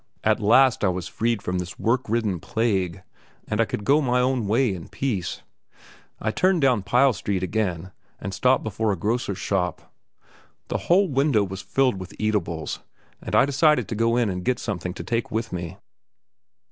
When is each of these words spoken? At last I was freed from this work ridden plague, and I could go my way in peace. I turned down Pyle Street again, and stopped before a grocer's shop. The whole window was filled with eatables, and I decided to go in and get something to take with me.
At 0.23 0.39
last 0.39 0.83
I 0.83 0.87
was 0.87 1.07
freed 1.07 1.43
from 1.43 1.59
this 1.59 1.77
work 1.77 2.09
ridden 2.09 2.39
plague, 2.39 3.03
and 3.47 3.61
I 3.61 3.65
could 3.65 3.83
go 3.83 4.01
my 4.01 4.25
way 4.33 4.73
in 4.73 4.87
peace. 4.87 5.43
I 6.19 6.31
turned 6.31 6.61
down 6.61 6.81
Pyle 6.81 7.13
Street 7.13 7.43
again, 7.43 7.91
and 8.19 8.33
stopped 8.33 8.63
before 8.63 8.91
a 8.91 8.95
grocer's 8.97 9.37
shop. 9.37 9.93
The 10.69 10.77
whole 10.89 11.07
window 11.07 11.43
was 11.43 11.61
filled 11.61 11.99
with 11.99 12.15
eatables, 12.17 12.79
and 13.21 13.35
I 13.35 13.45
decided 13.45 13.87
to 13.89 13.95
go 13.95 14.17
in 14.17 14.27
and 14.31 14.43
get 14.43 14.57
something 14.57 14.95
to 14.95 15.03
take 15.03 15.29
with 15.29 15.53
me. 15.53 15.77